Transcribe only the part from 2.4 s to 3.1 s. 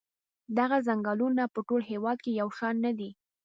یو شان نه دي.